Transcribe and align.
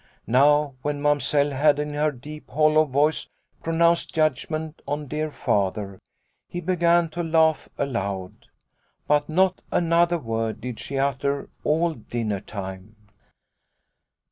"Now 0.25 0.73
when 0.81 0.99
Mamsell 0.99 1.51
had 1.51 1.77
in 1.77 1.93
her 1.93 2.11
deep, 2.11 2.49
hollow 2.49 2.85
voice 2.85 3.29
pronounced 3.61 4.15
judgment 4.15 4.81
on 4.87 5.05
dear 5.05 5.29
Father, 5.29 5.99
he 6.47 6.59
began 6.59 7.07
to 7.09 7.21
laugh 7.21 7.69
aloud. 7.77 8.47
But 9.07 9.29
not 9.29 9.61
another 9.71 10.17
word 10.17 10.59
did 10.59 10.79
she 10.79 10.97
utter 10.97 11.51
all 11.63 11.93
dinner 11.93 12.39
time." 12.39 12.95